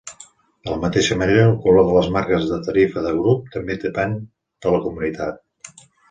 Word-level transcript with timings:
De 0.67 0.71
la 0.71 0.77
mateixa 0.83 1.17
manera, 1.17 1.41
el 1.49 1.57
color 1.65 1.83
de 1.89 1.91
les 1.97 2.07
marques 2.15 2.47
de 2.51 2.57
tarifa 2.67 3.03
de 3.07 3.11
grup 3.17 3.51
també 3.57 3.75
depèn 3.83 4.15
de 4.67 4.73
la 4.77 4.81
comunitat. 4.87 5.77